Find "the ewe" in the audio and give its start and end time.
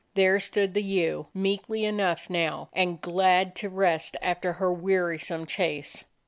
0.73-1.27